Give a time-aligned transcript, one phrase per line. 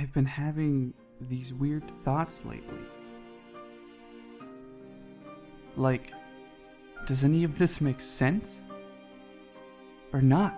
[0.00, 0.94] I've been having
[1.28, 2.78] these weird thoughts lately.
[5.76, 6.14] Like,
[7.06, 8.64] does any of this make sense?
[10.14, 10.56] Or not?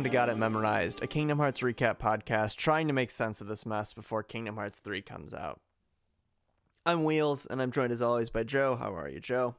[0.00, 3.48] Welcome to Got It Memorized, a Kingdom Hearts recap podcast trying to make sense of
[3.48, 5.60] this mess before Kingdom Hearts 3 comes out.
[6.86, 8.76] I'm Wheels, and I'm joined as always by Joe.
[8.76, 9.56] How are you, Joe?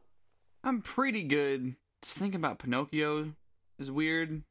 [0.63, 1.75] I'm pretty good.
[2.01, 3.33] Just thinking about Pinocchio
[3.77, 4.41] is weird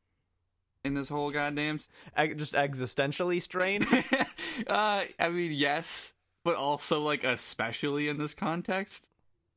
[0.85, 1.81] in this whole goddamn.
[2.37, 3.89] Just existentially strained?
[4.69, 6.13] uh, I mean, yes,
[6.45, 9.09] but also like especially in this context.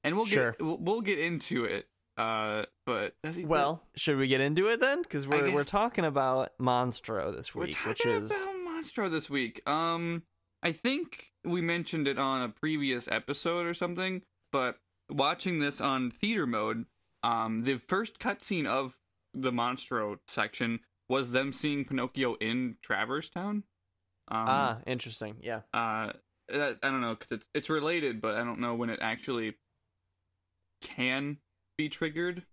[0.04, 0.56] And we'll get Sure.
[0.59, 1.86] we'll, we'll get into it.
[2.17, 3.12] Uh, but
[3.46, 5.02] well, should we get into it then?
[5.02, 8.32] Because we're, guess- we're talking about Monstro this we're week, talking which is.
[8.32, 9.62] about Monstro this week.
[9.68, 10.24] Um,
[10.62, 14.78] I think we mentioned it on a previous episode or something, but
[15.10, 16.86] watching this on theater mode,
[17.24, 18.98] um, the first cutscene of
[19.34, 20.80] the Monstro section
[21.10, 23.64] was them seeing Pinocchio in Traverse Town.
[24.30, 25.36] Um, ah, interesting.
[25.42, 25.62] Yeah.
[25.74, 26.14] uh, I
[26.52, 29.56] I don't know because it's it's related, but I don't know when it actually
[30.82, 31.38] can
[31.78, 32.44] be triggered.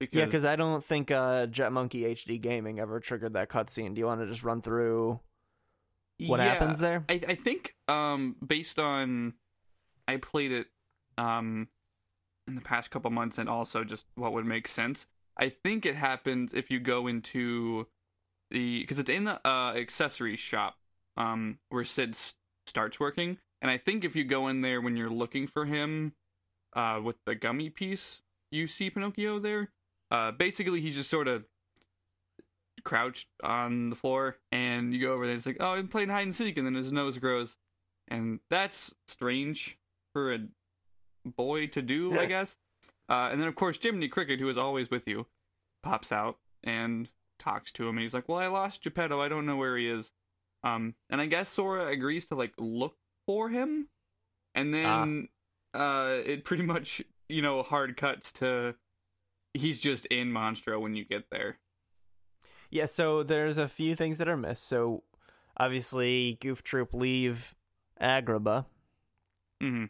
[0.00, 3.94] Because Yeah, because I don't think uh, Jet Monkey HD Gaming ever triggered that cutscene.
[3.94, 5.20] Do you want to just run through
[6.18, 7.04] what Yeah, happens there?
[7.08, 9.34] I, I think um based on
[10.08, 10.66] I played it
[11.18, 11.68] um
[12.46, 15.06] in the past couple months and also just what would make sense.
[15.38, 17.86] I think it happens if you go into
[18.50, 20.76] the because it's in the uh, accessory shop
[21.16, 22.16] um where Cid
[22.66, 26.14] starts working, and I think if you go in there when you're looking for him
[26.74, 29.70] uh with the gummy piece, you see Pinocchio there.
[30.10, 31.44] Uh, basically, he's just sort of
[32.84, 35.32] crouched on the floor, and you go over there.
[35.32, 37.56] And it's like, oh, I'm playing hide and seek, and then his nose grows,
[38.08, 39.78] and that's strange
[40.12, 40.38] for a
[41.24, 42.56] boy to do, I guess.
[43.08, 45.26] Uh, and then of course Jiminy Cricket, who is always with you,
[45.82, 49.20] pops out and talks to him, and he's like, "Well, I lost Geppetto.
[49.20, 50.10] I don't know where he is."
[50.62, 53.88] Um, and I guess Sora agrees to like look for him,
[54.54, 55.28] and then
[55.74, 58.74] uh, it pretty much you know hard cuts to
[59.54, 61.58] he's just in Monstro when you get there.
[62.70, 64.66] Yeah, so there's a few things that are missed.
[64.66, 65.04] So
[65.56, 67.54] obviously, Goof Troop leave
[68.00, 68.66] Agrabah,
[69.60, 69.84] hmm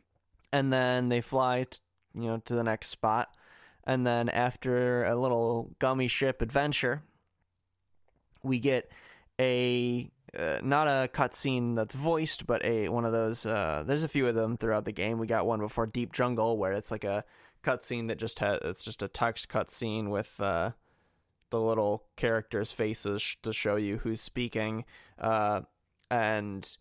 [0.53, 1.79] and then they fly, t-
[2.15, 3.35] you know, to the next spot,
[3.85, 7.03] and then after a little gummy ship adventure,
[8.43, 8.91] we get
[9.41, 13.47] a uh, not a cutscene that's voiced, but a one of those.
[13.47, 15.19] Uh, there's a few of them throughout the game.
[15.19, 17.25] We got one before Deep Jungle where it's like a
[17.65, 20.73] cutscene that just has it's just a text cutscene with uh,
[21.51, 24.85] the little characters' faces sh- to show you who's speaking,
[25.19, 25.63] uh,
[26.11, 26.77] and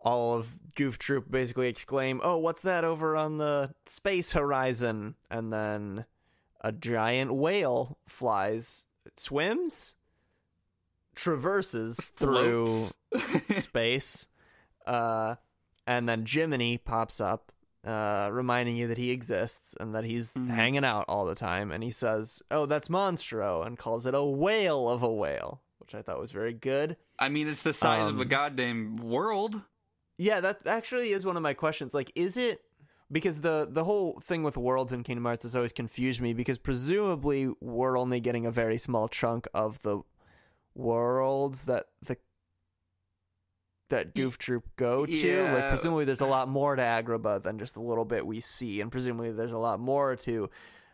[0.00, 5.52] all of Goof Troop basically exclaim, "Oh, what's that over on the space horizon?" And
[5.52, 6.04] then
[6.60, 9.94] a giant whale flies, swims,
[11.14, 12.88] traverses through
[13.54, 14.28] space,
[14.86, 15.36] uh,
[15.86, 17.52] and then Jiminy pops up,
[17.86, 20.48] uh, reminding you that he exists and that he's Mhm.
[20.48, 21.70] hanging out all the time.
[21.70, 25.94] And he says, "Oh, that's Monstro," and calls it a whale of a whale, which
[25.94, 26.96] I thought was very good.
[27.18, 29.62] I mean, it's the size of a Um, goddamn world.
[30.16, 31.94] Yeah, that actually is one of my questions.
[31.94, 32.62] Like, is it
[33.10, 36.58] because the the whole thing with worlds in Kingdom Hearts has always confused me because
[36.58, 40.00] presumably we're only getting a very small chunk of the
[40.74, 42.16] worlds that the
[43.90, 45.42] that Goof Troop go to.
[45.52, 48.80] Like, presumably there's a lot more to Agrabah than just a little bit we see,
[48.80, 50.50] and presumably there's a lot more to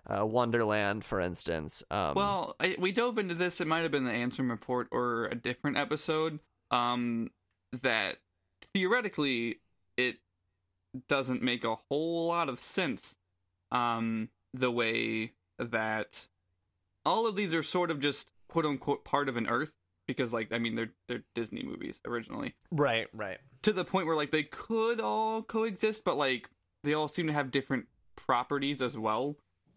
[0.06, 1.82] uh, Wonderland, for instance.
[1.91, 3.60] Um, Well, I, we dove into this.
[3.60, 6.41] It might have been the Ansem report or a different episode.
[6.71, 7.31] Um,
[7.82, 8.16] that
[8.73, 9.61] theoretically
[9.97, 10.17] it
[11.08, 13.14] doesn't make a whole lot of sense.
[13.73, 16.26] Um, the way that
[17.05, 19.73] all of these are sort of just quote unquote part of an Earth
[20.06, 22.54] because, like, I mean, they're they're Disney movies originally.
[22.70, 23.38] right, right.
[23.62, 26.48] to the point where like they could all coexist but like
[26.82, 27.86] they all seem to have different
[28.16, 29.36] properties as well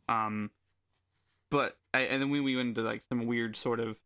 [0.10, 0.52] um
[1.50, 3.98] but I, and then we we went into like some weird sort of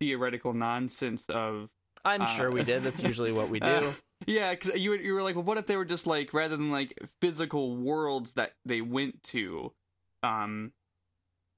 [0.00, 1.68] theoretical nonsense of
[2.04, 2.84] I'm Uh, sure we did.
[2.84, 3.66] That's usually what we do.
[3.66, 3.92] uh,
[4.26, 6.70] yeah because you, you were like well what if they were just like rather than
[6.70, 9.72] like physical worlds that they went to
[10.22, 10.72] um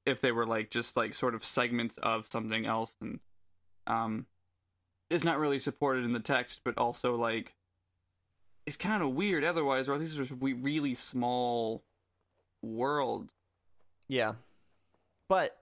[0.06, 3.20] if they were like just like sort of segments of something else and
[3.88, 4.26] um
[5.11, 7.55] it's not really supported in the text but also like
[8.67, 11.82] it's kind of weird otherwise, or at least there's we- really small
[12.62, 13.31] worlds.
[14.08, 14.35] Yeah.
[15.29, 15.56] But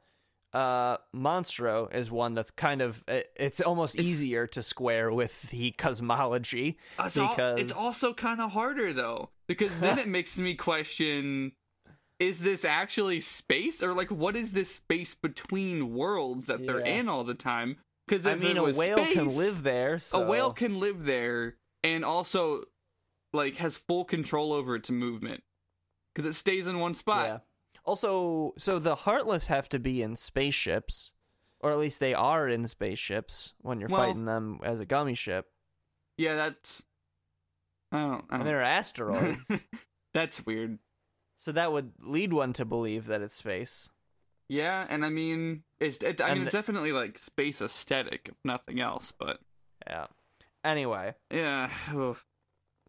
[0.52, 5.70] uh Monstro is one that's kind of it's almost It's- easier to square with the
[5.72, 10.54] cosmology It's, al- because it's also kind of harder though, because then it makes me
[10.56, 11.52] question:
[12.18, 17.08] Is this actually space, or like what is this space between worlds that they're in
[17.08, 17.76] all the time?
[18.06, 19.98] Because I mean a whale can live there.
[19.98, 20.22] So.
[20.22, 22.62] A whale can live there, and also
[23.32, 25.42] like has full control over its movement
[26.14, 27.26] because it stays in one spot.
[27.26, 27.38] Yeah.
[27.84, 31.12] Also, so the Heartless have to be in spaceships,
[31.60, 35.14] or at least they are in spaceships when you're Well- fighting them as a gummy
[35.14, 35.46] ship,
[36.16, 36.82] Yeah, that's.
[37.92, 38.12] I don't.
[38.12, 39.52] I and don't they're asteroids.
[40.14, 40.78] that's weird.
[41.36, 43.88] so that would lead one to believe that it's space.
[44.48, 45.98] Yeah, and I mean, it's.
[45.98, 49.12] It, I And mean, it's definitely like space aesthetic, if nothing else.
[49.18, 49.38] But
[49.86, 50.06] Yeah.
[50.64, 52.24] Anyway, yeah, oof.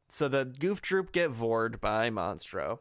[0.09, 2.79] so the Goof Troop get vored by Monstro.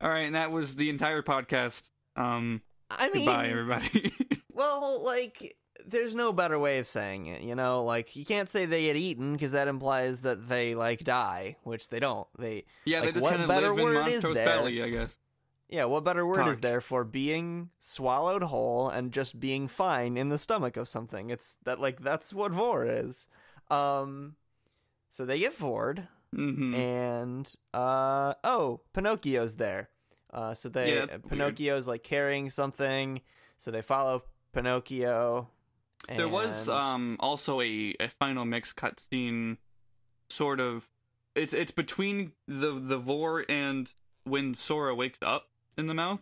[0.00, 1.90] all right, and that was the entire podcast.
[2.16, 4.12] Um, I mean, goodbye, everybody.
[4.54, 5.56] Well, like,
[5.86, 7.84] there's no better way of saying it, you know?
[7.84, 11.88] Like, you can't say they get eaten because that implies that they, like, die, which
[11.88, 12.28] they don't.
[12.38, 14.84] They, yeah, Like, they just what kind of better live in word is Montrose there?
[14.84, 15.16] I guess.
[15.72, 20.28] Yeah, what better word is there for being swallowed whole and just being fine in
[20.28, 21.30] the stomach of something?
[21.30, 23.26] It's that, like, that's what vor is.
[23.70, 24.36] Um,
[25.08, 29.88] so they get vored, hmm and, uh, oh, Pinocchio's there.
[30.30, 31.28] Uh, so they, Yeah, that's weird.
[31.30, 33.22] Pinocchio's, like, carrying something,
[33.56, 35.48] so they follow Pinocchio.
[36.08, 39.56] There was um also a, a final mix cutscene,
[40.28, 40.88] sort of.
[41.34, 43.88] It's it's between the the vor and
[44.24, 45.48] when Sora wakes up
[45.78, 46.20] in the mouth.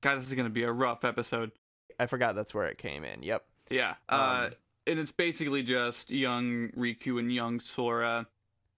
[0.00, 1.52] God, this is gonna be a rough episode.
[1.98, 3.22] I forgot that's where it came in.
[3.22, 3.44] Yep.
[3.70, 3.94] Yeah.
[4.08, 4.14] Uh,
[4.48, 4.52] Um,
[4.86, 8.26] and it's basically just young Riku and young Sora,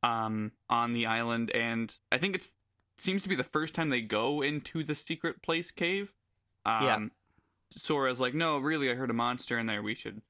[0.02, 2.48] um, on the island, and I think it
[2.96, 6.12] seems to be the first time they go into the secret place cave.
[6.64, 6.98] Um, Yeah.
[7.76, 9.82] Sora's like, no, really, I heard a monster in there.
[9.82, 10.22] We should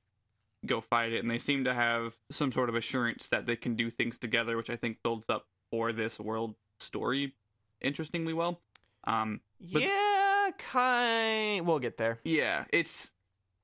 [0.67, 1.21] go fight it.
[1.21, 4.57] And they seem to have some sort of assurance that they can do things together,
[4.57, 7.35] which I think builds up for this world story
[7.81, 8.61] interestingly well.
[9.09, 9.41] Um,
[9.73, 11.67] But- yeah, kind.
[11.67, 12.21] We'll get there.
[12.25, 13.11] yeah, it's.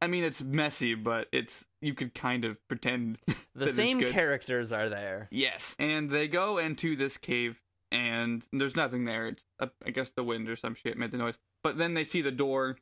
[0.00, 3.18] I mean, it's messy, but it's you could kind of pretend
[3.54, 5.28] The same characters are there.
[5.30, 7.58] Yes, and they go into this cave,
[7.92, 9.28] and there's nothing there.
[9.28, 11.34] It's uh, I guess the wind or some shit made the noise.
[11.62, 12.76] But then they see the door.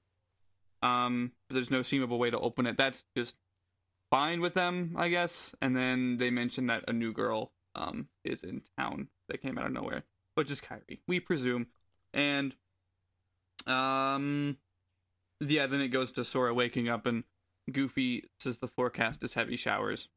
[0.82, 2.76] Um, but there's no seemable way to open it.
[2.76, 3.36] That's just
[4.10, 5.52] fine with them, I guess.
[5.62, 9.66] And then they mention that a new girl um is in town that came out
[9.66, 10.02] of nowhere,
[10.34, 11.68] which is Kairi, we presume.
[12.14, 12.54] And
[13.66, 14.56] um,
[15.40, 17.24] yeah, then it goes to Sora waking up, and
[17.70, 20.08] Goofy says the forecast is heavy showers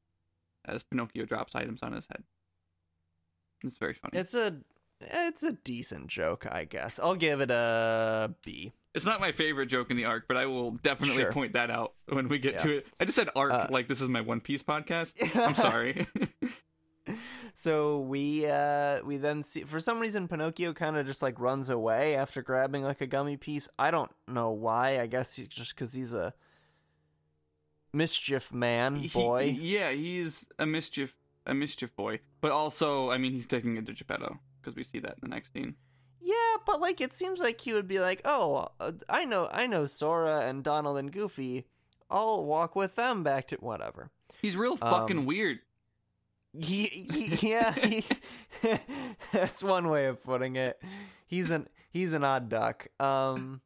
[0.65, 2.23] as Pinocchio drops items on his head.
[3.63, 4.17] It's very funny.
[4.19, 4.57] It's a,
[5.01, 6.99] it's a decent joke, I guess.
[6.99, 8.73] I'll give it a B.
[8.93, 11.31] It's not my favorite joke in the arc, but I will definitely Sure.
[11.31, 12.63] point that out when we get Yeah.
[12.63, 12.87] to it.
[12.99, 15.15] I just said arc Uh, like this is my One Piece podcast.
[15.35, 16.07] I'm sorry.
[17.57, 21.69] So we uh we then see for some reason Pinocchio kind of just like runs
[21.69, 23.69] away after grabbing like a gummy piece.
[23.79, 24.99] I don't know why.
[24.99, 26.33] I guess he- just because he's a
[27.93, 29.55] mischief man He- boy.
[29.59, 31.15] yeah, he's a mischief
[31.47, 34.99] a mischief boy, but also, I mean, he's taking it to Geppetto because we see
[34.99, 35.75] that in the next scene.
[36.19, 39.67] Yeah, but like it seems like he would be like, "Oh, uh, I know, I
[39.67, 41.67] know Sora and Donald and Goofy.
[42.09, 44.09] I'll walk with them back to whatever."
[44.41, 45.59] He's real fucking Um, weird.
[46.59, 48.21] He, he yeah, he's
[49.31, 50.81] that's one way of putting it.
[51.27, 52.87] He's an he's an odd duck.
[52.99, 53.61] Um.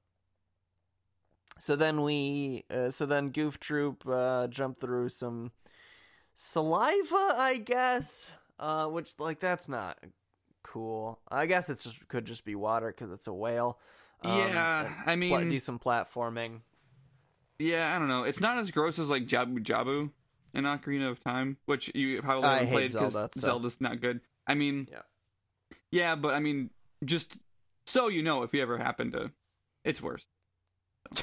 [1.62, 5.51] So then we, uh, so then Goof Troop uh, jump through some
[6.34, 8.31] saliva, I guess.
[8.58, 9.98] Uh, which like that's not
[10.63, 11.19] cool.
[11.29, 13.77] I guess it's just could just be water because it's a whale.
[14.24, 16.60] Um, yeah, I mean, do some platforming.
[17.58, 18.24] yeah, I don't know.
[18.24, 20.12] It's not as gross as like Jabu Jabu
[20.53, 24.01] in Ocarina of Time, which you probably I haven't played because Zelda, so- Zelda's not
[24.01, 24.21] good.
[24.47, 25.01] I mean, Yeah.
[25.91, 26.69] yeah, but I mean,
[27.05, 27.37] just
[27.85, 29.31] so you know, if you ever happen to,
[29.83, 30.25] it's worse.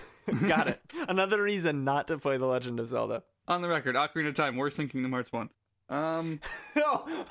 [0.49, 0.81] Got it.
[1.09, 3.23] Another reason not to play The Legend of Zelda.
[3.49, 5.51] On the record, Ocarina of Time, worse than Kingdom Hearts One.
[5.89, 6.41] Um,
[6.77, 7.25] oh,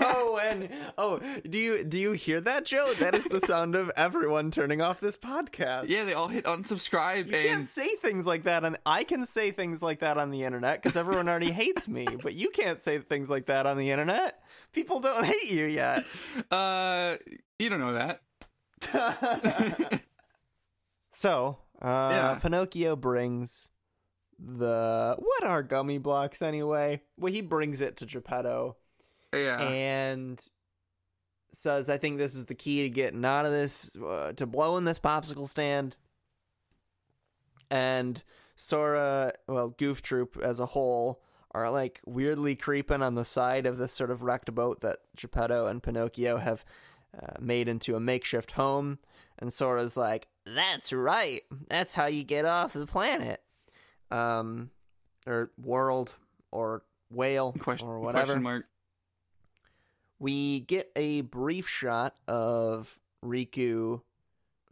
[0.00, 2.94] oh, and oh, do you do you hear that, Joe?
[2.98, 5.88] That is the sound of everyone turning off this podcast.
[5.88, 9.26] yeah, they all hit unsubscribe, you and can't say things like that, and I can
[9.26, 12.06] say things like that on the internet because everyone already hates me.
[12.22, 14.42] But you can't say things like that on the internet.
[14.72, 16.04] People don't hate you yet.
[16.50, 17.16] uh,
[17.58, 18.22] you don't know that.
[21.12, 22.38] so, uh, Yeah.
[22.40, 23.68] Pinocchio brings
[24.42, 27.02] the what are gummy blocks anyway?
[27.18, 28.76] Well, he brings it to Geppetto,
[29.32, 29.60] Yeah.
[29.60, 30.42] and
[31.52, 34.84] says, "I think this is the key to getting out of this, uh, to blowing
[34.84, 35.96] this popsicle stand."
[37.70, 38.22] And
[38.56, 43.76] Sora, well, Goof Troop as a whole are like weirdly creeping on the side of
[43.78, 46.64] this sort of wrecked boat that Geppetto and Pinocchio have
[47.20, 48.98] uh, made into a makeshift home.
[49.38, 51.42] And Sora's like, "That's right.
[51.68, 53.42] That's how you get off the planet,
[54.10, 54.70] um,
[55.26, 56.14] or world,
[56.50, 58.66] or whale, question, or whatever." question mark.
[60.18, 64.02] we get a brief shot of Riku.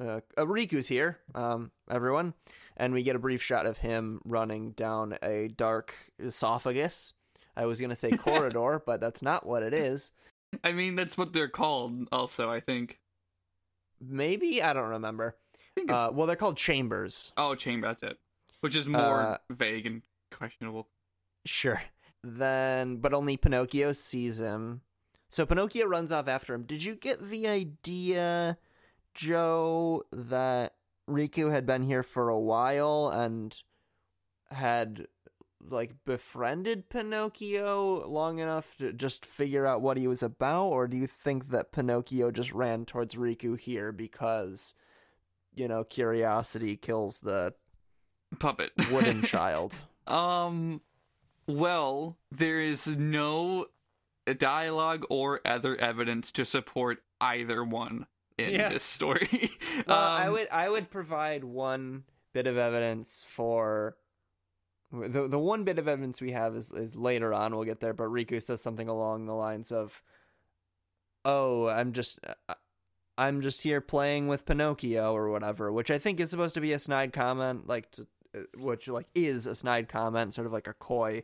[0.00, 2.34] Uh, uh, Riku's here, um, everyone,
[2.76, 7.12] and we get a brief shot of him running down a dark esophagus.
[7.56, 10.12] I was gonna say corridor, but that's not what it is.
[10.62, 12.08] I mean, that's what they're called.
[12.12, 13.00] Also, I think.
[14.00, 15.36] Maybe I don't remember.
[15.56, 17.32] I think Uh, well, they're called chambers.
[17.36, 17.88] oh, chamber.
[17.88, 18.18] That's it.
[18.60, 20.88] Which is more uh, vague and questionable.
[21.46, 21.82] Sure.
[22.24, 24.80] Then, but only Pinocchio sees him.
[25.28, 26.64] So Pinocchio runs off after him.
[26.64, 28.58] Did you get the idea,
[29.14, 30.74] Joe, that
[31.08, 33.56] Riku had been here for a while and
[34.50, 35.06] had
[35.60, 40.96] like befriended Pinocchio long enough to just figure out what he was about, or do
[40.96, 44.74] you think that Pinocchio just ran towards Riku here because,
[45.54, 47.54] you know, curiosity kills the
[48.38, 48.72] Puppet.
[48.90, 49.76] wooden child?
[50.06, 50.80] Um,
[51.46, 53.66] well, there is no
[54.38, 58.06] dialogue or other evidence to support either one
[58.36, 58.68] in Yeah.
[58.68, 59.50] this story.
[59.86, 63.96] Well, I Um, would I would provide one bit of evidence for
[64.92, 67.92] the the one bit of evidence we have is is later on we'll get there,
[67.94, 70.02] but Riku says something along the lines of,
[71.24, 72.18] "Oh, I'm just."
[72.48, 72.54] uh,
[73.16, 76.72] I'm just here playing with Pinocchio or whatever, which I think is supposed to be
[76.72, 78.06] a snide comment, like to,
[78.56, 81.22] which like is a snide comment, sort of like a coy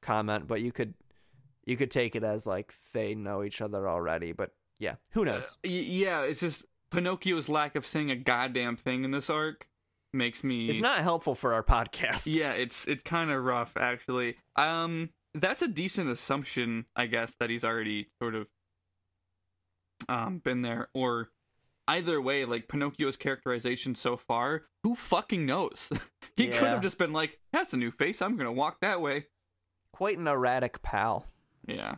[0.00, 0.94] comment, but you could
[1.64, 5.56] you could take it as like they know each other already, but yeah, who knows?
[5.64, 9.66] Uh, yeah, it's just Pinocchio's lack of saying a goddamn thing in this arc
[10.12, 10.68] makes me.
[10.68, 12.26] It's not helpful for our podcast.
[12.26, 14.36] Yeah, it's it's kind of rough actually.
[14.54, 18.46] Um, that's a decent assumption, I guess, that he's already sort of
[20.08, 20.88] um been there.
[20.94, 21.28] Or
[21.88, 25.90] either way, like Pinocchio's characterization so far, who fucking knows?
[26.36, 28.22] he could have just been like, "That's a new face.
[28.22, 29.26] I'm gonna walk that way."
[29.92, 31.26] Quite an erratic pal.
[31.66, 31.96] Yeah.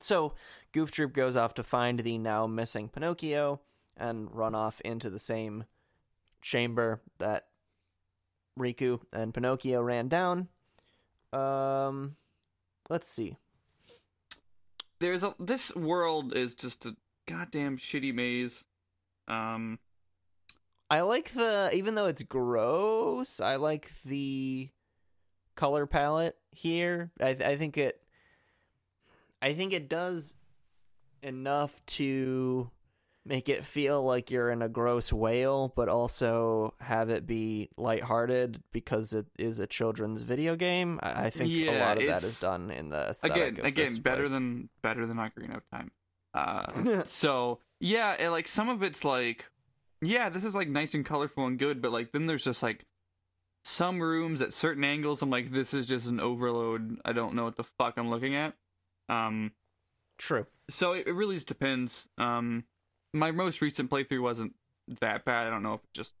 [0.00, 0.34] So,
[0.72, 3.60] Goof Troop goes off to find the now missing Pinocchio
[3.96, 5.64] and run off into the same
[6.40, 7.46] chamber that
[8.58, 10.48] Riku and Pinocchio ran down.
[11.32, 12.16] Um,
[12.90, 13.36] let's see.
[15.00, 16.94] There's a this world is just a
[17.26, 18.64] goddamn shitty maze.
[19.28, 19.78] Um,
[20.90, 24.70] I like the even though it's gross, I like the
[25.54, 27.10] color palette here.
[27.20, 28.02] I I think it
[29.40, 30.34] I think it does
[31.22, 32.70] enough to
[33.24, 38.62] make it feel like you're in a gross whale, but also have it be lighthearted
[38.72, 40.98] because it is a children's video game.
[41.02, 44.32] I, I think a lot of that is done in the again, again, better place.
[44.32, 45.90] than better than Ocarina of Time.
[46.34, 49.46] Uh, so yeah, and, like some of it's like,
[50.00, 52.84] yeah, this is like nice and colorful and good, but like then there's just like
[53.64, 55.22] some rooms at certain angles.
[55.22, 56.98] I'm like, this is just an overload.
[57.04, 58.54] I don't know what the fuck I'm looking at.
[59.08, 59.52] Um,
[60.18, 60.46] True.
[60.70, 62.08] so it, it really just depends.
[62.18, 62.64] Um,
[63.12, 64.54] my most recent playthrough wasn't
[65.00, 65.46] that bad.
[65.46, 66.12] I don't know if it just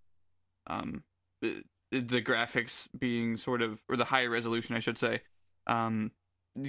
[0.68, 1.02] um
[1.42, 5.20] it- it- the graphics being sort of or the higher resolution, I should say,
[5.66, 6.10] um,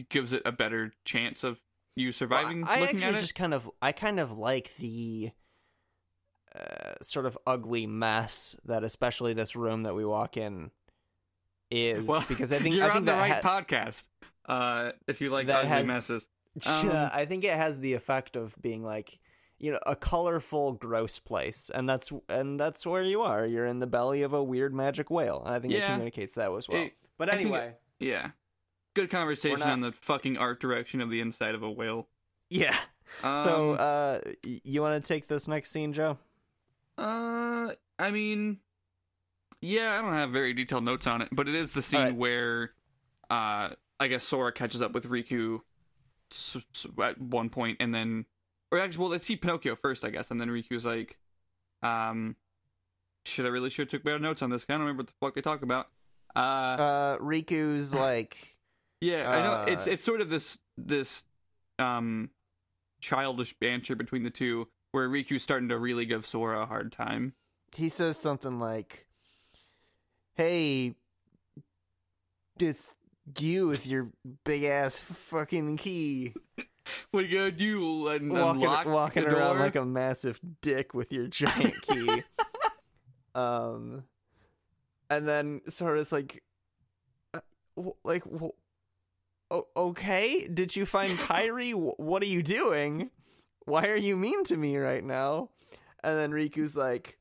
[0.10, 1.60] gives it a better chance of
[1.96, 3.20] you surviving Well, I looking actually at it.
[3.22, 5.32] just kind of I kind of like the
[6.56, 10.72] uh, sort of ugly mess that especially this room that we walk in
[11.72, 14.04] is Well, because I think you're I on the right ha- podcast.
[14.46, 16.28] Uh, if you like ugly has- messes,
[16.66, 19.20] Yeah, Um, I think it has the effect of being like
[19.58, 23.46] you know a colorful gross place and that's and that's where you are.
[23.48, 26.52] You're in the belly of a weird magic whale and I think it communicates that
[26.52, 26.84] as well.
[26.84, 27.76] It- but I think it- anyway.
[28.00, 28.32] Yeah,
[28.96, 32.08] good conversation not- on the fucking art direction of the inside of a whale.
[32.50, 32.78] yeah
[33.24, 36.18] Um, so uh you want to take this next scene Joe
[36.98, 38.60] Uh, I mean,
[39.62, 42.16] yeah, I don't have very detailed notes on it, but it is the scene Alright.
[42.16, 42.72] where,
[43.30, 43.70] uh,
[44.00, 45.62] I guess Sora catches up with Riku
[47.02, 48.26] at one point, and then,
[48.72, 51.18] or actually, well, let's see Pinocchio first, I guess, and then Riku's like,
[51.82, 52.36] um,
[53.26, 54.66] should I really should have took better notes on this?
[54.68, 55.88] I don't remember what the fuck they talk about.
[56.36, 58.53] Uh, uh Riku's like
[59.04, 61.24] yeah, I know it's uh, it's sort of this this
[61.80, 62.30] um
[63.02, 67.34] childish banter between the two, where Riku's starting to really give Sora a hard time.
[67.76, 69.06] he says something like,
[70.36, 70.96] "Hey,
[72.60, 72.94] it's
[73.40, 74.10] you with your
[74.46, 76.34] big ass fucking key."
[77.12, 82.24] we go do and walking walking around like a massive dick with your giant key.
[83.36, 84.04] um,
[85.10, 86.44] and then Sora's like,
[87.34, 87.40] uh,
[88.04, 88.24] like,
[89.54, 91.74] o- okay, did you find Kairi?
[91.98, 93.12] What are you doing?
[93.66, 95.50] Why are you mean to me right now?
[96.04, 97.18] And then Riku's like,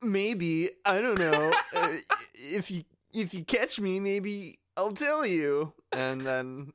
[0.00, 1.52] maybe I don't know.
[1.74, 1.88] uh,
[2.34, 5.72] if you if you catch me, maybe I'll tell you.
[5.90, 6.72] And then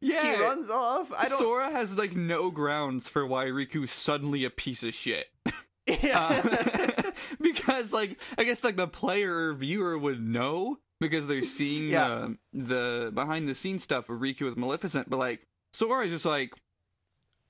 [0.00, 0.36] yeah.
[0.36, 1.10] he runs off.
[1.16, 1.38] I don't.
[1.38, 5.26] Sora has like no grounds for why Riku's suddenly a piece of shit.
[6.02, 6.42] Yeah.
[6.42, 7.10] Uh,
[7.42, 12.28] because like I guess like the player or viewer would know because they're seeing Yeah.
[12.52, 12.64] the
[13.06, 16.52] the behind the scenes stuff of Riku with Maleficent, but like Sora's just like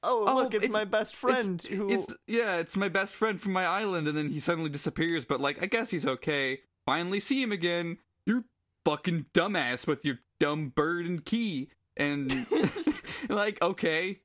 [0.03, 1.91] oh, Oh, look, it's, it's- my best friend who.
[1.91, 5.25] it's yeah, it's my best friend from my island, and then he suddenly disappears.
[5.25, 6.61] But like I guess he's okay.
[6.87, 7.99] Finally see him again.
[8.27, 8.45] You're
[8.85, 12.31] fucking dumbass with your dumb bird and key, and
[13.29, 14.21] like okay,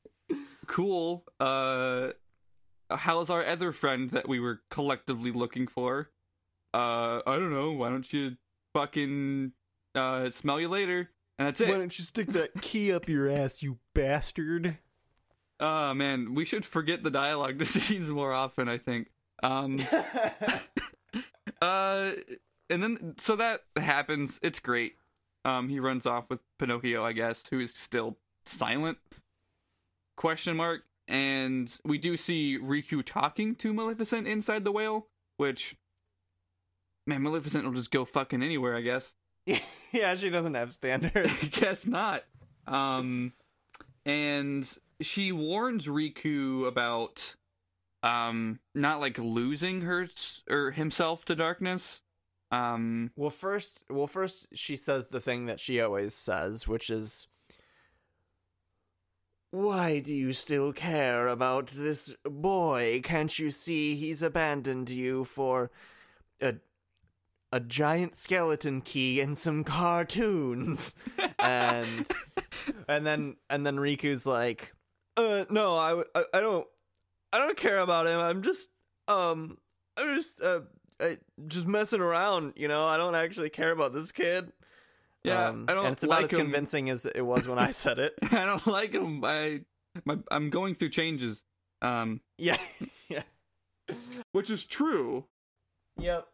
[0.67, 1.23] cool.
[1.39, 2.09] Uh,
[2.89, 6.09] how's our other friend that we were collectively looking for?
[6.73, 7.71] Uh, I don't know.
[7.71, 8.35] Why don't you
[8.79, 9.51] fucking
[9.95, 11.09] uh smell you later?
[11.37, 11.69] And that's it.
[11.69, 14.77] Why don't you stick that key up your ass, you bastard?
[15.59, 18.69] Oh man, we should forget the dialogue scenes more often.
[18.69, 19.09] I think.
[19.41, 19.79] Um,
[21.61, 22.11] uh,
[22.69, 24.39] and then so that happens.
[24.41, 24.93] It's great.
[25.45, 28.97] Um, he runs off with Pinocchio, I guess, who is still silent.
[30.17, 30.81] Question mark.
[31.07, 35.07] And we do see Riku talking to Maleficent inside the whale,
[35.37, 35.75] which,
[37.05, 39.13] man, Maleficent will just go fucking anywhere, I guess.
[39.91, 41.49] yeah, she doesn't have standards.
[41.51, 42.23] Guess not.
[42.67, 43.33] Um,
[44.05, 44.69] and
[45.01, 47.35] she warns Riku about
[48.01, 50.07] um not like losing her
[50.49, 52.01] or himself to darkness.
[52.51, 57.27] Um, well, first, well, first she says the thing that she always says, which is,
[59.51, 63.01] "Why do you still care about this boy?
[63.03, 65.69] Can't you see he's abandoned you for
[66.41, 66.55] a
[67.51, 70.95] a giant skeleton key and some cartoons?"
[71.39, 72.07] and
[72.87, 74.73] and then and then Riku's like,
[75.17, 76.67] "Uh, no, I, I, I don't,
[77.33, 78.19] I don't care about him.
[78.19, 78.69] I'm just,
[79.07, 79.57] um,
[79.97, 80.61] I'm just, uh,
[80.99, 82.53] I, just messing around.
[82.55, 84.51] You know, I don't actually care about this kid."
[85.23, 86.39] yeah, Um, I don't and it's about like as him.
[86.39, 88.13] convincing as it was when I said it.
[88.31, 89.23] I don't like him.
[89.25, 89.61] I,
[90.05, 91.43] my, I'm going through changes.
[91.81, 92.57] Um, Yeah,
[93.09, 93.23] yeah,
[94.31, 95.25] which is true.
[95.97, 96.25] yep.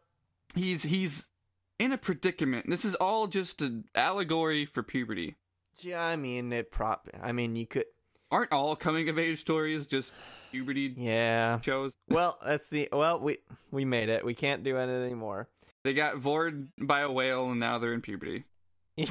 [0.55, 1.27] He's he's
[1.79, 2.69] in a predicament.
[2.69, 5.35] This is all just an allegory for puberty.
[5.81, 6.71] Yeah, I mean it.
[6.71, 7.09] Prop.
[7.21, 7.85] I mean you could.
[8.31, 10.11] Aren't all coming of age stories just
[10.51, 11.59] puberty Yeah.
[11.61, 11.91] shows?
[12.09, 12.89] Well, that's the.
[12.91, 13.37] Well, we
[13.71, 14.25] we made it.
[14.25, 15.47] We can't do it anymore.
[15.83, 18.45] They got vored by a whale and now they're in puberty.
[18.97, 19.09] it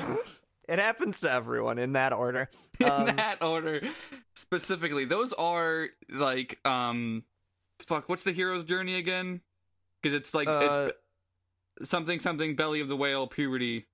[0.68, 2.48] happens to everyone in that order.
[2.80, 3.82] In Um, that order,
[4.34, 7.22] specifically, those are like um,
[7.86, 8.08] fuck.
[8.08, 9.42] What's the hero's journey again?
[10.02, 10.96] Because it's like Uh, it's
[11.82, 13.86] something something belly of the whale puberty.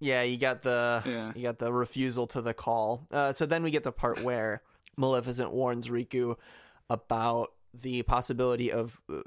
[0.00, 1.32] Yeah, you got the Yeah.
[1.34, 3.06] you got the refusal to the call.
[3.10, 4.60] Uh, so then we get the part where
[4.96, 6.36] Maleficent warns Riku
[6.90, 9.22] about the possibility of uh,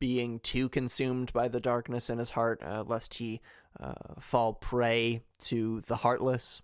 [0.00, 3.40] being too consumed by the darkness in his heart, uh, lest he
[3.80, 6.60] uh, fall prey to the heartless.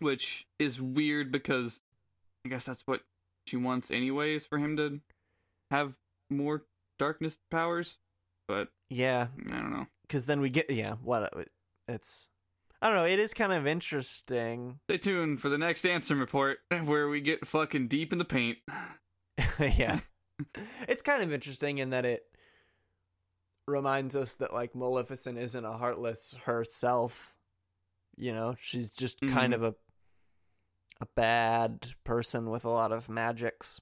[0.00, 1.80] which is weird because
[2.44, 3.02] I guess that's what
[3.46, 5.00] she wants anyways for him to
[5.70, 5.96] have
[6.30, 6.64] more
[6.98, 7.96] darkness powers.
[8.48, 9.86] But Yeah, I don't know.
[10.02, 10.94] because then we get yeah.
[11.02, 11.32] What
[11.88, 12.28] it's
[12.82, 13.04] I don't know.
[13.04, 14.80] It is kind of interesting.
[14.88, 18.58] Stay tuned for the next Ansem report where we get fucking deep in the paint.
[19.60, 20.00] yeah.
[20.88, 22.22] it's kind of interesting in that it
[23.68, 27.34] reminds us that like Maleficent isn't a heartless herself.
[28.16, 29.56] You know, she's just kind Mhm.
[29.56, 29.74] of a
[31.02, 33.80] a bad person with a lot of magics.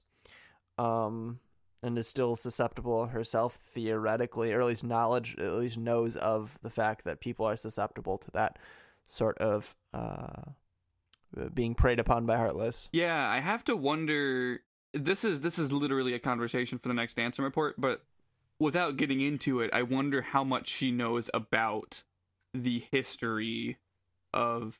[0.77, 1.39] Um
[1.81, 6.69] and is still susceptible herself theoretically, or at least knowledge at least knows of the
[6.69, 8.57] fact that people are susceptible to that
[9.05, 10.51] sort of uh
[11.53, 12.89] being preyed upon by heartless.
[12.91, 14.61] Yeah, I have to wonder.
[14.93, 18.03] This is this is literally a conversation for the next Ansem report, but
[18.59, 22.03] without getting into it, I wonder how much she knows about
[22.53, 23.77] the history
[24.33, 24.79] of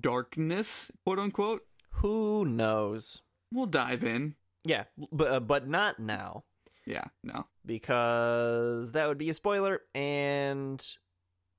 [0.00, 1.66] darkness, quote unquote.
[1.98, 3.22] Who knows?
[3.52, 4.34] We'll dive in.
[4.64, 6.44] Yeah, but uh, but not now
[6.86, 7.46] Yeah, no.
[7.66, 9.82] because that would be a spoiler.
[9.94, 10.84] And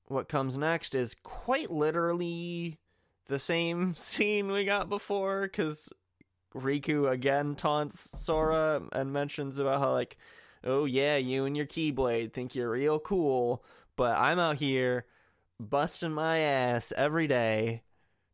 [0.08, 2.80] what comes next is quite literally
[3.28, 5.44] the same scene we got before.
[5.44, 5.92] Because
[6.56, 10.18] Riku again taunts Sora and mentions about how like,
[10.64, 13.64] oh yeah, you and your Keyblade think you're real cool,
[13.96, 15.06] but I'm out here
[15.60, 17.84] busting my ass every day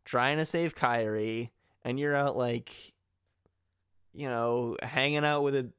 [0.06, 1.50] trying to save Kairi.
[1.84, 2.94] and you're out like,
[4.14, 5.70] you know, hanging out with a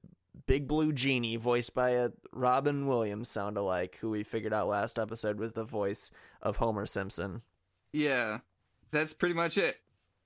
[0.46, 4.98] big blue genie voiced by a Robin Williams sound alike, who we figured out last
[4.98, 7.42] episode was the voice of Homer Simpson.
[7.92, 8.38] Yeah,
[8.90, 9.76] that's pretty much it.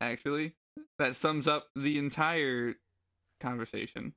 [0.00, 0.52] Actually,
[0.98, 2.74] that sums up the entire
[3.40, 4.12] conversation.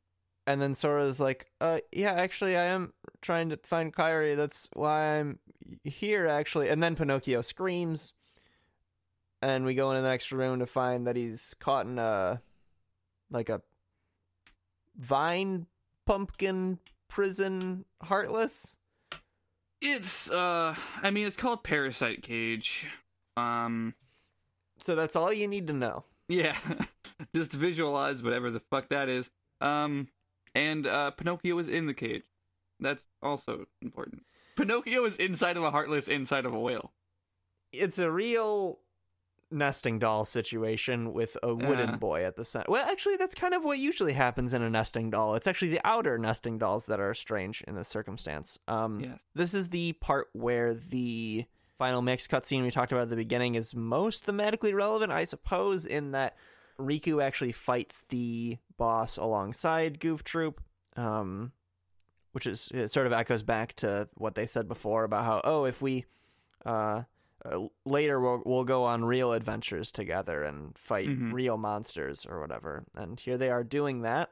[0.46, 4.36] And then Sora's like, uh, yeah, actually, I am trying to find Kairi.
[4.36, 5.40] That's why I'm
[5.84, 6.70] here, actually.
[6.70, 8.14] And then Pinocchio screams.
[9.42, 12.42] And we go into the next room to find that he's caught in a,
[13.30, 13.62] like a
[15.00, 15.66] vine
[16.06, 18.78] pumpkin prison heartless.
[19.82, 22.86] It's uh, I mean, it's called Parasite Cage.
[23.38, 23.94] Um,
[24.80, 26.04] So that's all you need to know.
[26.28, 26.58] yeah,
[27.36, 29.30] just visualize whatever the fuck that is.
[29.62, 30.10] Um,
[30.54, 32.24] and uh, Pinocchio is in the cage.
[32.80, 34.24] That's also important.
[34.58, 36.92] Pinocchio is inside of a heartless inside of a whale.
[37.72, 38.80] It's a real
[39.52, 41.96] nesting doll situation with a wooden Yeah.
[41.96, 42.66] boy at the center.
[42.70, 45.36] Well, actually, that's kind of what usually happens in a nesting doll.
[45.36, 48.60] It's actually the outer nesting dolls that are strange in this circumstance.
[48.68, 49.20] Um.
[49.34, 51.46] This is the part where the
[51.78, 55.86] final mix cutscene we talked about at the beginning is most thematically relevant, I suppose,
[55.86, 56.36] in that
[56.78, 60.62] Riku actually fights the boss alongside Goof Troop,
[60.96, 61.54] um,
[62.34, 65.66] which is it sort of echoes back to what they said before about how oh
[65.66, 66.06] if we
[66.66, 67.04] uh,
[67.46, 71.34] uh, later we'll we'll go on real adventures together and fight Mhm.
[71.34, 74.32] real monsters or whatever, and here they are doing that.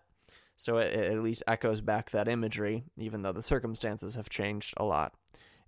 [0.56, 4.74] So it, it at least echoes back that imagery, even though the circumstances have changed
[4.78, 5.14] a lot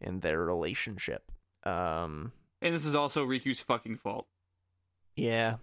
[0.02, 1.32] in their relationship.
[1.64, 4.28] Um, And this is also Riku's fucking fault.
[5.16, 5.58] yeah,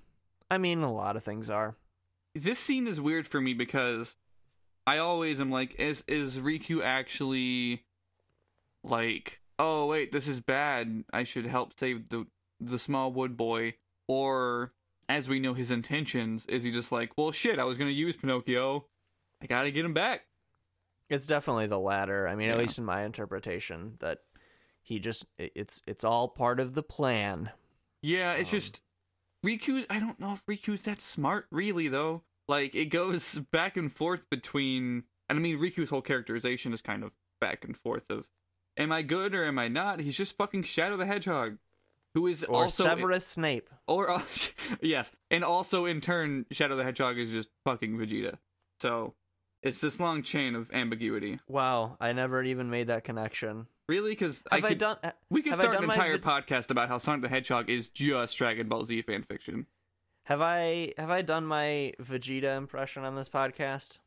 [0.50, 1.76] I mean a lot of things are.
[2.34, 4.14] This scene is weird for me because
[4.86, 7.84] I always am like, is is Riku actually
[8.84, 11.04] like, oh wait, this is bad.
[11.12, 12.26] I should help save the
[12.60, 13.74] the small wood boy,
[14.08, 14.72] or
[15.08, 18.16] as we know his intentions, is he just like, well shit, I was gonna use
[18.16, 18.86] Pinocchio,
[19.42, 20.22] I gotta get him back.
[21.08, 22.26] It's definitely the latter.
[22.26, 24.20] I mean, at least in my interpretation, that
[24.82, 27.50] he just it's it's all part of the plan.
[28.02, 28.80] Yeah, it's Um, just
[29.44, 29.84] Riku.
[29.88, 32.22] I don't know if Riku's that smart, really, though.
[32.48, 37.04] Like it goes back and forth between, and I mean Riku's whole characterization is kind
[37.04, 38.24] of back and forth of,
[38.76, 40.00] am I good or am I not?
[40.00, 41.58] He's just fucking Shadow the Hedgehog,
[42.14, 43.70] who is Or also Severus Snape.
[43.86, 44.22] or uh,
[44.80, 48.38] yes, and also in turn, Shadow the Hedgehog is just fucking Vegeta.
[48.80, 49.14] So
[49.62, 51.40] it's this long chain of ambiguity.
[51.48, 53.66] Wow, I never even made that connection.
[53.88, 54.96] Really, because I Have I, could, done?
[55.30, 58.68] we could start an entire vid- podcast about how Sonic the Hedgehog is just Dragon
[58.68, 59.66] Ball Z fan fiction.
[60.24, 63.98] Have I have I done my Vegeta impression on this podcast?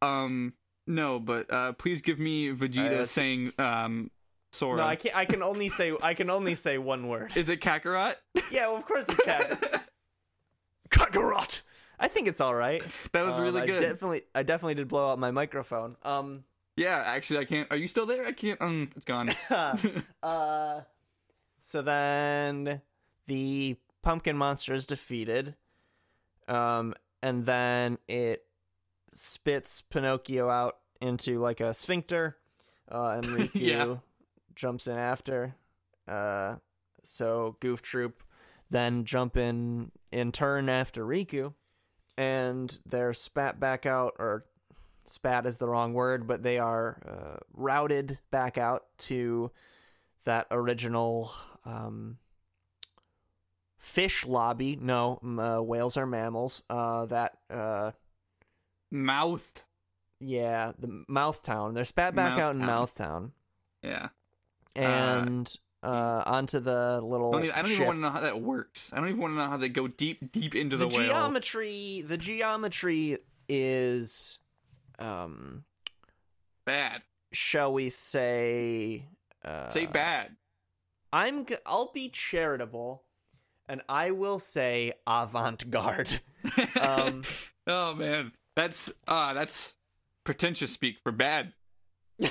[0.00, 0.52] Um,
[0.86, 4.10] no, but uh, please give me Vegeta Uh, saying um,
[4.52, 4.78] Sora.
[4.78, 7.36] No, I can I can only say I can only say one word.
[7.36, 8.14] Is it Kakarot?
[8.50, 9.80] yeah, well, of course it's Kakarot.
[10.90, 11.62] Kakarot.
[11.98, 12.82] I think it's all right.
[13.12, 13.80] that was Um, really I good.
[13.80, 15.96] definitely I definitely did blow out my microphone.
[16.02, 16.44] Um.
[16.76, 17.68] yeah, actually, I can't.
[17.70, 18.26] Are you still there?
[18.26, 18.60] I can't.
[18.60, 19.30] Um, it's gone.
[20.22, 20.80] uh,
[21.62, 22.80] so then
[23.26, 25.54] the pumpkin monster is defeated.
[26.48, 28.45] Um, and then it
[29.16, 32.36] spits Pinocchio out into like a sphincter.
[32.90, 33.96] Uh, and Riku Yeah.
[34.54, 35.56] jumps in after.
[36.06, 36.56] Uh,
[37.04, 38.22] so Goof Troop
[38.70, 41.54] then jump in in turn after Riku,
[42.16, 44.44] and they're spat back out, or
[45.06, 49.50] spat is the wrong word, but they are uh, routed back out to
[50.24, 51.30] that original
[51.64, 52.18] um,
[53.78, 54.76] fish lobby.
[54.80, 56.62] No, uh, whales are mammals.
[56.68, 57.92] Uh, that uh,
[58.90, 59.64] Mouth.
[60.20, 61.74] yeah, the Mouth Town.
[61.74, 63.32] They're spat back out in Mouth Mouth Town,
[63.82, 64.08] Yeah.
[64.74, 67.30] and uh, onto the little.
[67.34, 68.90] I don't, even, I don't even want to know how that works.
[68.92, 71.06] I don't even want to know how they go deep, deep into the, the whale.
[71.06, 72.02] geometry.
[72.06, 73.18] The geometry
[73.48, 74.38] is,
[74.98, 75.64] um,
[76.64, 77.02] Bad.
[77.32, 79.04] shall we say?
[79.44, 80.36] Uh, Say bad.
[81.12, 81.46] I'm.
[81.46, 83.04] G- I'll be charitable,
[83.68, 86.20] and I will say avant-garde.
[86.80, 87.22] um,
[87.68, 89.74] oh man, that's ah, that's
[90.24, 91.52] pretentious speak for bad.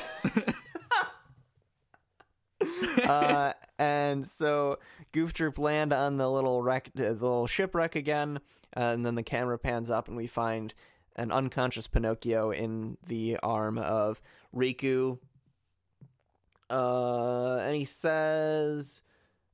[3.04, 4.80] uh, and so
[5.12, 8.40] Goof Troop land on the little wreck, uh, the little shipwreck again,
[8.76, 10.74] uh, and then the camera pans up, and we find
[11.16, 14.22] an unconscious Pinocchio in the arm of
[14.54, 15.20] Riku.
[16.70, 19.02] Uh, and he says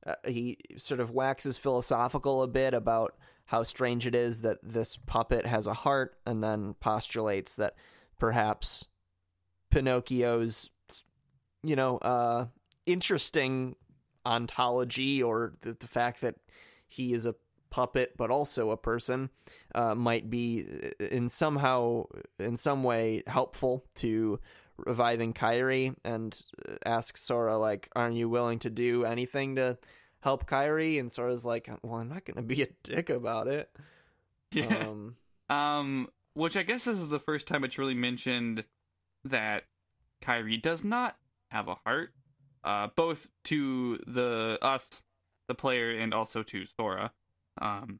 [0.06, 3.14] uh, he sort of waxes philosophical a bit about
[3.52, 7.74] how strange it is that this puppet has a heart, and then postulates that
[8.18, 8.86] perhaps
[9.70, 10.70] Pinocchio's,
[11.62, 12.46] you know, uh,
[12.86, 13.76] interesting
[14.24, 16.36] ontology or the, the fact that
[16.88, 17.34] he is a
[17.68, 19.28] puppet but also a person
[19.74, 20.64] uh, might be
[21.00, 22.04] uh, in somehow
[22.38, 24.38] in some way helpful to
[24.78, 29.76] reviving Kairi and uh, asks Sora like aren't you willing to do anything to
[30.22, 33.70] help Kairi and Sora's like well I'm not going to be a dick about it
[34.52, 34.66] Yeah.
[34.88, 35.16] um
[35.48, 38.64] Um, which I guess this is the first time it's really mentioned
[39.24, 39.64] that
[40.22, 41.16] Kairi does not
[41.50, 42.10] have a heart.
[42.64, 45.02] Uh, both to the us,
[45.48, 47.12] the player, and also to Sora.
[47.60, 47.98] Um,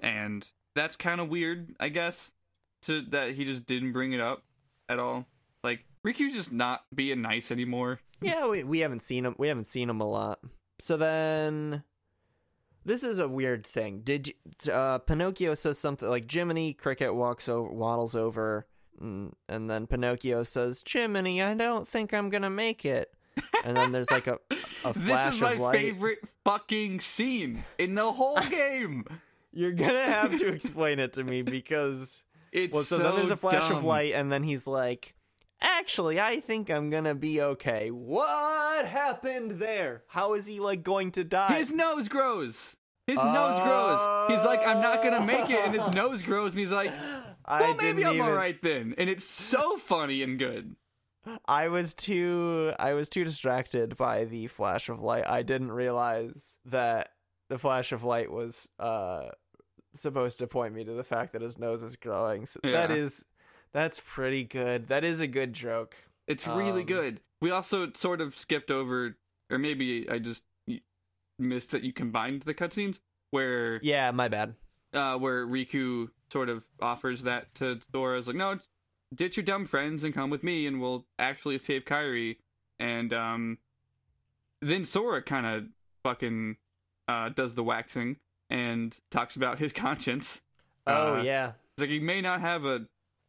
[0.00, 2.32] and that's kind of weird, I guess,
[2.82, 4.42] to that he just didn't bring it up
[4.88, 5.26] at all.
[5.62, 8.00] Like Riku's just not being nice anymore.
[8.20, 10.40] yeah we, we haven't seen him we haven't seen him a lot
[10.80, 11.82] so then
[12.84, 17.48] this is a weird thing did you, uh pinocchio says something like jiminy cricket walks
[17.48, 18.66] over waddles over
[19.00, 23.12] and, and then pinocchio says jiminy i don't think i'm gonna make it
[23.64, 24.38] and then there's like a,
[24.84, 25.50] a flash of light.
[25.50, 29.04] This is my favorite fucking scene in the whole game.
[29.52, 33.30] you're gonna have to explain it to me because It's well so, so then there's
[33.30, 35.14] a flash of light and then he's like
[35.60, 41.10] actually i think i'm gonna be okay what happened there how is he like going
[41.10, 42.76] to die His nose grows.
[43.06, 43.98] His nose grows.
[44.28, 46.92] He's like, I'm not gonna make it, and his nose grows, and he's like,
[47.44, 48.94] I well, maybe I'm even, alright then.
[48.98, 50.76] And it's so funny and good.
[51.48, 55.24] I was too I was too distracted by the flash of light.
[55.26, 57.08] I didn't realize that
[57.48, 59.30] the flash of light was uh
[59.92, 62.46] supposed to point me to the fact that his nose is growing.
[62.46, 62.96] So that Yeah.
[62.96, 63.24] is
[63.72, 64.88] that's pretty good.
[64.88, 65.96] That is a good joke.
[66.26, 67.20] It's really Um, good.
[67.40, 69.16] We also sort of skipped over,
[69.50, 70.42] or maybe I just
[71.38, 74.54] missed that you combined the cutscenes where Yeah, my bad.
[74.92, 78.18] uh, where Riku sort of offers that to Sora.
[78.18, 78.58] It's like, no,
[79.14, 82.36] ditch your dumb friends and come with me, and we'll actually save Kairi.
[82.78, 83.58] And um,
[84.60, 85.64] then Sora kind of
[86.02, 86.56] fucking
[87.08, 88.16] uh, does the waxing
[88.50, 90.42] and talks about his conscience.
[90.86, 91.52] Oh Uh, yeah.
[91.76, 92.86] It's like he may not have a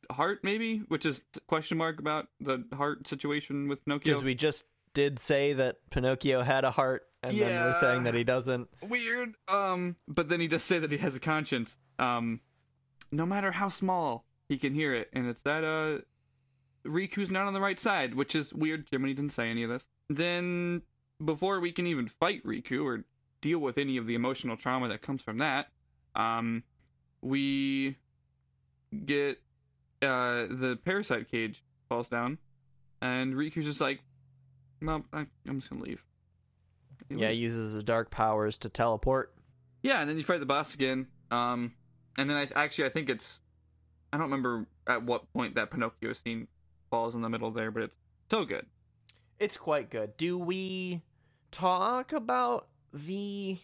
[0.09, 4.13] heart, maybe, which is question mark about the heart situation with Pinocchio.
[4.13, 8.15] Because we just did say that Pinocchio had a heart and then we're saying that
[8.15, 8.67] he doesn't.
[8.81, 9.35] weird.
[9.47, 11.77] Um, but then he does say that he has a conscience.
[11.99, 12.39] Um,
[13.11, 15.99] no matter how small, he can hear it, and it's that uh,
[16.87, 18.87] Riku's not on the right side, which is weird.
[18.89, 19.85] Jiminy didn't say any of this.
[20.09, 20.81] Then,
[21.23, 23.05] before we can even fight Riku or
[23.41, 25.67] deal with any of the emotional trauma that comes from that,
[26.15, 26.63] um,
[27.21, 27.97] we
[29.05, 29.37] get
[30.01, 32.37] uh the parasite cage falls down,
[33.01, 34.01] and Riku's just like,
[34.81, 36.03] "Well, I, I'm just gonna leave."
[37.09, 37.37] He Yeah, leaves.
[37.37, 39.33] he uses his dark powers to teleport.
[39.83, 41.07] Yeah, and then you fight the boss again.
[41.31, 41.73] Um,
[42.17, 43.39] and then I actually I think it's
[44.13, 46.47] I don't remember at what point that Pinocchio scene
[46.89, 47.97] falls in the middle there, but it's
[48.29, 48.65] so good.
[49.39, 50.17] It's quite good.
[50.17, 51.01] Do we
[51.51, 53.57] talk about the?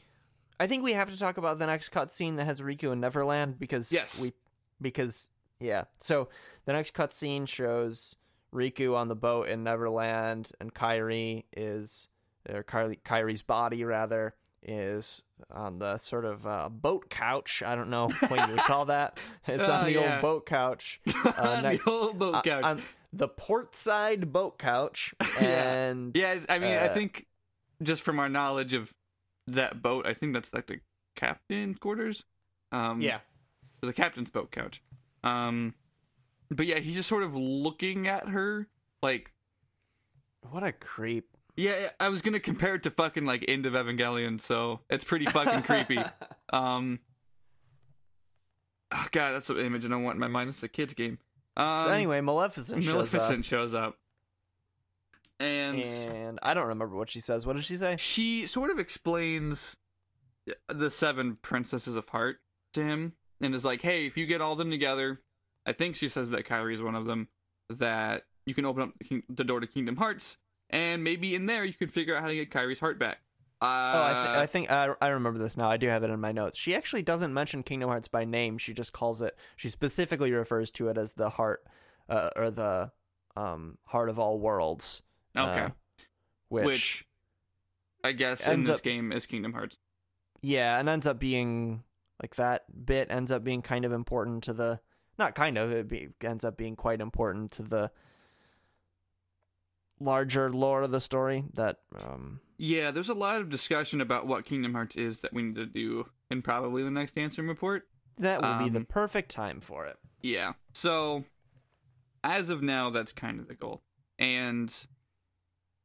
[0.60, 3.60] I think we have to talk about the next cutscene that has Riku in Neverland
[3.60, 4.19] because Yes.
[4.19, 4.34] we
[4.82, 5.86] because yeah.
[6.00, 6.30] So
[6.65, 8.15] the next cutscene shows
[8.54, 12.08] Riku on the boat in Neverland, and Kairi is
[12.50, 17.62] or Kairi, Kairi's body rather is on the sort of uh, boat couch.
[17.65, 19.20] I don't know what you would call that.
[19.46, 20.13] It's Oh, on the yeah.
[20.13, 21.00] old boat couch.
[21.38, 22.80] On next- the old boat uh, couch.
[23.13, 27.26] the port side boat couch, and yeah, I mean I uh, think
[27.84, 28.91] just from our knowledge of
[29.48, 30.80] that boat, I think that's like the
[31.15, 32.24] captain's quarters.
[32.72, 33.20] Um, yeah.
[33.82, 34.82] the captain's boat couch.
[35.28, 35.74] Um,
[36.50, 38.68] but yeah, he's just sort of looking at her
[39.02, 39.32] like
[40.50, 41.28] What a creep.
[41.56, 45.26] Yeah, I was gonna compare it to fucking like End of Evangelion, so it's pretty
[45.26, 46.00] fucking creepy.
[46.54, 47.00] Um,
[48.94, 50.48] oh god, that's the image I don't want in my mind.
[50.48, 51.18] This is a kids game.
[51.58, 53.98] Um, so anyway, Maleficent, Maleficent shows shows up,
[55.42, 57.46] and and I don't remember what she says.
[57.46, 57.98] What does she say?
[57.98, 59.76] she sort of explains
[60.70, 62.38] the seven princesses of heart
[62.76, 65.17] to him, and is like, "Hey, if you get all of them together,
[65.65, 67.28] I think she says that Kairi is one of them.
[67.69, 70.38] That you can open up the, king- the door to Kingdom Hearts,
[70.69, 73.17] and maybe in there you can figure out how to get Kairi's heart back."
[73.60, 75.67] Uh, oh, I, th- I think I, I remember this now.
[75.69, 76.58] I do have it in my notes.
[76.60, 78.60] She actually doesn't mention Kingdom Hearts by name.
[78.60, 79.36] She just calls it.
[79.56, 81.63] She specifically refers to it as the heart,
[82.08, 82.91] uh, or the
[83.36, 85.02] um heart of all worlds.
[85.36, 85.73] uh, Okay.
[86.50, 87.06] which, which,
[88.04, 89.76] I guess in this up- game is Kingdom Hearts.
[90.41, 91.84] yeah, and ends up being
[92.21, 94.80] like that bit ends up being kind of important to the.
[95.19, 95.71] Not kind of.
[95.71, 97.91] It be, ends up being quite important to the
[99.99, 101.45] larger lore of the story.
[101.53, 105.41] That um Yeah, there's a lot of discussion about what Kingdom Hearts is that we
[105.41, 107.88] need to do in probably the next Ansem report.
[108.19, 109.97] that would be the Um, perfect time for it.
[110.21, 110.53] Yeah.
[110.73, 111.25] So,
[112.23, 113.82] as of now, that's kind of the goal.
[114.19, 114.73] And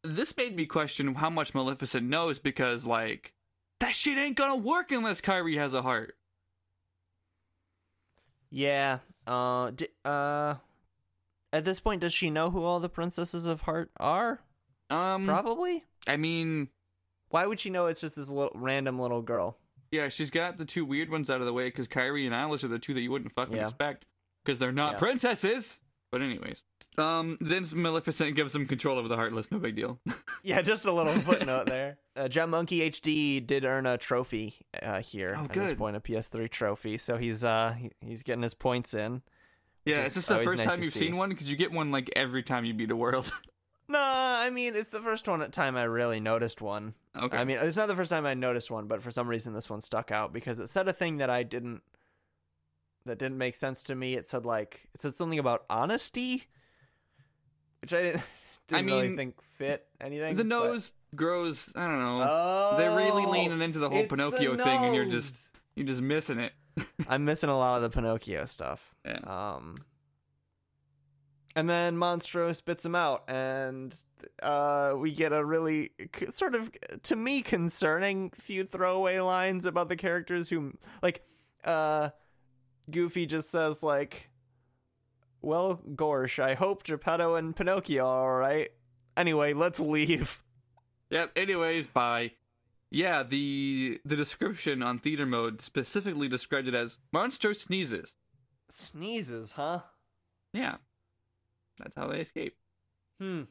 [0.02, 3.34] this made me question how much Maleficent knows because, like,
[3.80, 6.16] that shit ain't gonna work unless Kairi has a heart.
[8.52, 8.98] Yeah.
[9.26, 9.70] Uh.
[9.70, 10.54] D- uh.
[11.54, 14.40] At this point, does she know who all the princesses of heart are?
[14.90, 15.84] Um, Probably.
[16.06, 16.68] I mean,
[17.30, 19.56] Why would she know it's just this little random little girl?
[19.90, 22.64] yeah, she's got the two weird ones out of the way because Kairi and Alice
[22.64, 23.68] are the two that you wouldn't fucking Yeah.
[23.68, 24.06] expect
[24.44, 24.98] because they're not Yeah.
[25.00, 25.78] princesses.
[26.10, 26.62] But anyways,
[26.98, 29.50] um, then Maleficent gives them control over the Heartless.
[29.50, 29.98] No big deal.
[30.44, 31.98] Yeah, just a little footnote there.
[32.16, 35.78] Uh, Jet Monkey HD did earn a trophy uh, here Oh, at this good.
[35.78, 36.98] point, a PS3 trophy.
[36.98, 39.22] So he's uh he- he's getting his points in.
[39.84, 40.98] yeah, is it's just the first nice time you've see.
[40.98, 43.32] seen one because you get one like every time you beat a world.
[43.88, 46.94] No, I mean it's the first one time I really noticed one.
[47.16, 47.36] okay.
[47.36, 49.68] I mean it's not the first time I noticed one, but for some reason this
[49.70, 51.82] one stuck out because it said a thing that I didn't
[53.04, 54.14] that didn't make sense to me.
[54.14, 56.44] It said like it said something about honesty,
[57.82, 58.22] which I didn't,
[58.68, 60.36] didn't really mean, think fit anything.
[60.36, 61.70] the but- nose grows.
[61.76, 62.26] I don't know.
[62.28, 66.00] Oh, They're really leaning into the whole Pinocchio the thing, and you're just you're just
[66.00, 66.52] missing it.
[67.08, 68.94] I'm missing a lot of the Pinocchio stuff.
[69.04, 69.18] Yeah.
[69.26, 69.76] Um,
[71.54, 73.94] and then Monstro spits him out, and
[74.42, 75.90] uh, we get a really
[76.30, 76.70] sort of,
[77.02, 81.22] to me, concerning few throwaway lines about the characters who, like,
[81.64, 82.08] uh,
[82.90, 84.30] Goofy just says like,
[85.42, 88.70] "Well, Gorsh, I hope Geppetto and Pinocchio are all right."
[89.16, 90.42] Anyway, let's leave.
[91.10, 91.32] Yep.
[91.36, 92.32] Anyways, bye.
[92.90, 98.14] Yeah, the the description on theater mode specifically described it as monster sneezes.
[98.68, 99.80] Sneezes, huh?
[100.52, 100.76] Yeah,
[101.78, 102.56] that's how they escape.
[103.20, 103.42] Hmm.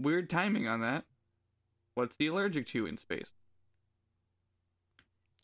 [0.00, 1.04] Weird timing on that.
[1.94, 3.30] What's he allergic to in space?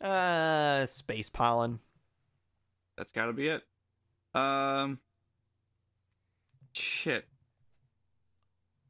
[0.01, 1.81] Uh, space pollen.
[2.97, 3.63] That's got to be it.
[4.35, 4.99] Um,
[6.73, 7.27] shit.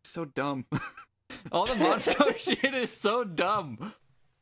[0.04, 0.66] So dumb.
[1.52, 3.92] All the Monstro shit is so dumb.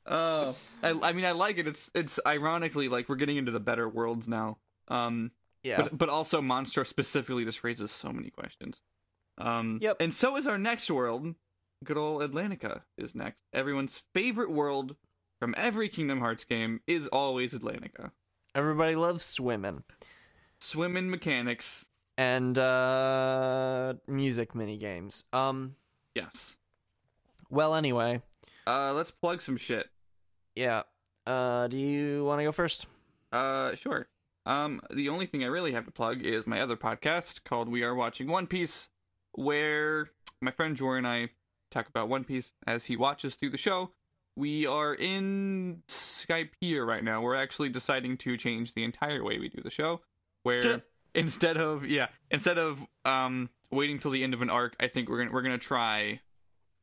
[0.06, 1.66] Uh, I, I mean, I like it.
[1.66, 4.58] It's it's ironically like we're getting into the better worlds now.
[4.88, 5.82] Um, Yeah.
[5.82, 8.80] but but also Monstro specifically just raises so many questions.
[9.36, 9.98] Um, Yep.
[10.00, 11.34] And so is our next world.
[11.84, 13.44] Good old Atlantica is next.
[13.52, 14.96] Everyone's favorite world
[15.38, 18.10] from every Kingdom Hearts game is always Atlantica.
[18.54, 19.84] Everybody loves swimming.
[20.60, 21.86] Swimming mechanics.
[22.18, 25.24] And uh music mini games.
[25.32, 25.76] Um
[26.14, 26.56] Yes.
[27.48, 28.20] well anyway,
[28.66, 29.88] Uh, let's plug some shit.
[30.56, 30.82] yeah.
[31.26, 32.86] Uh do you want to go first?
[33.30, 34.08] Uh, sure.
[34.46, 37.82] Um, the only thing I really have to plug is my other podcast called We
[37.82, 38.88] Are Watching One Piece,
[39.32, 40.08] where
[40.40, 41.28] my friend Jor and I
[41.70, 43.90] talk about One Piece as he watches through the show.
[44.36, 47.20] We are in Skypiea right now.
[47.20, 50.00] We're actually deciding to change the entire way we do the show,
[50.44, 50.62] where.
[51.14, 55.08] Instead of yeah, instead of um waiting till the end of an arc, I think
[55.08, 56.20] we're gonna we're gonna try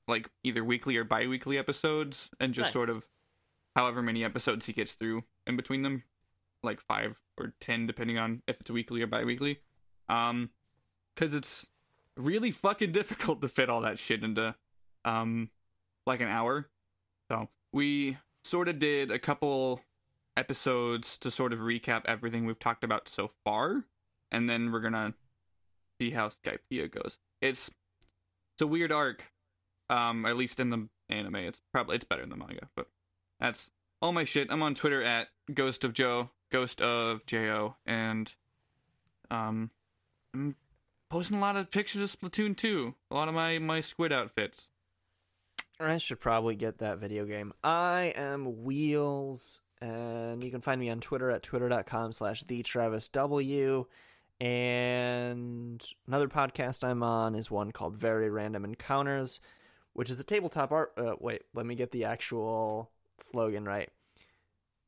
[0.07, 2.73] like either weekly or bi-weekly episodes and just Nice.
[2.73, 3.07] sort of
[3.75, 6.03] however many episodes he gets through in between them
[6.63, 9.59] like five or ten depending on if it's weekly or bi-weekly.
[10.09, 10.49] Um
[11.15, 11.65] because it's
[12.17, 14.53] really fucking difficult to fit all that shit into
[15.05, 15.49] um
[16.05, 16.69] like an hour.
[17.31, 19.81] So we sort of did a couple
[20.37, 23.85] episodes to sort of recap everything we've talked about so far
[24.31, 25.13] and then we're gonna
[25.99, 27.69] see how Skypiea goes it's
[28.53, 29.23] it's a weird arc
[29.89, 32.87] um at least in the anime it's probably it's better in the manga but
[33.39, 33.69] that's
[34.01, 38.31] all my shit i'm on twitter at ghost of joe ghost of jo and
[39.29, 39.69] um
[40.33, 40.55] i'm
[41.09, 44.69] posting a lot of pictures of splatoon 2 a lot of my my squid outfits
[45.79, 47.51] I should probably get that video game.
[47.61, 53.09] I am Wheels, and you can find me on Twitter at twitter.com slash the Travis
[53.09, 53.85] W.
[54.39, 59.39] And another podcast I'm on is one called Very Random Encounters,
[59.93, 60.93] which is a tabletop art.
[60.97, 63.89] Uh, wait, let me get the actual slogan right.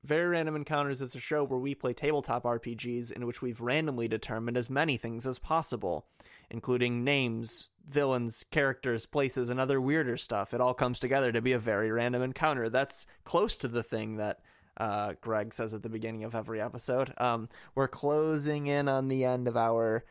[0.03, 4.07] Very Random Encounters is a show where we play tabletop RPGs in which we've randomly
[4.07, 6.05] determined as many things as possible,
[6.49, 10.53] including names, villains, characters, places, and other weirder stuff.
[10.53, 12.69] It all comes together to be a very random encounter.
[12.69, 14.39] That's close to the thing that
[14.77, 17.13] uh, Greg says at the beginning of every episode.
[17.17, 20.03] Um, we're closing in on the end of our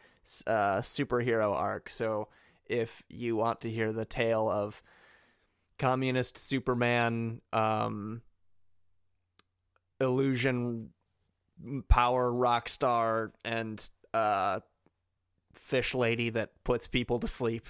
[0.46, 2.28] uh, superhero arc, so
[2.66, 4.82] if you want to hear the tale of
[5.78, 8.22] communist Superman, um,
[10.00, 10.90] illusion
[11.88, 14.60] power rock star, and uh,
[15.52, 17.66] fish lady that puts people to sleep,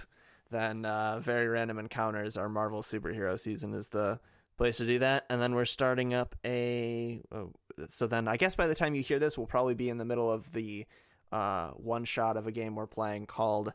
[0.51, 2.37] then uh, very random encounters.
[2.37, 4.21] Our Marvel superhero season is the
[4.57, 5.27] place to do that.
[5.29, 7.21] And then we're starting up a.
[7.31, 7.45] Uh,
[7.89, 10.05] so then I guess by the time you hear this, we'll probably be in the
[10.05, 10.87] middle of the
[11.33, 13.73] uh, one shot of a game we're playing called.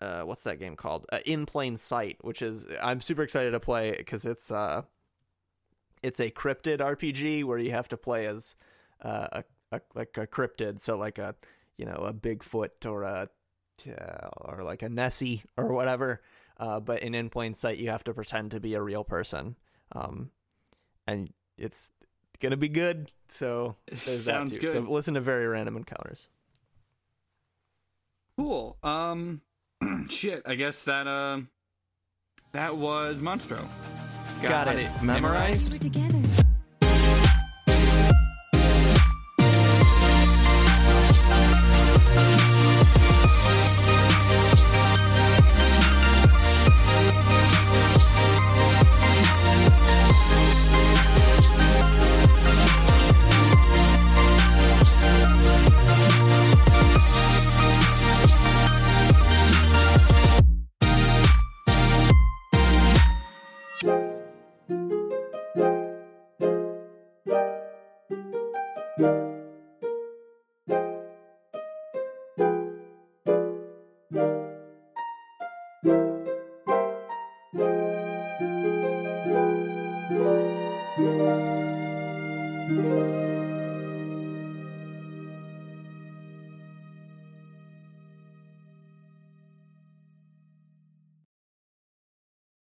[0.00, 1.06] Uh, what's that game called?
[1.10, 4.82] Uh, In Plain Sight, which is I'm super excited to play because it's uh,
[6.02, 8.54] it's a cryptid RPG where you have to play as
[9.02, 11.34] uh, a a like a cryptid, so like a
[11.76, 13.28] you know a Bigfoot or a
[14.40, 16.20] or like a Nessie or whatever.
[16.58, 19.56] Uh, but in In Plain Sight, you have to pretend to be a real person,
[19.92, 20.30] um,
[21.06, 21.92] and it's
[22.40, 23.10] gonna be good.
[23.28, 24.58] So there's that Sounds too.
[24.58, 24.70] good.
[24.70, 26.28] So listen to very random encounters.
[28.36, 28.76] Cool.
[28.82, 29.40] Um,
[30.08, 30.42] shit.
[30.46, 31.40] I guess that uh,
[32.52, 33.66] that was Monstro.
[34.42, 34.90] Got it.
[35.02, 35.72] Memorized?
[35.72, 36.17] We were together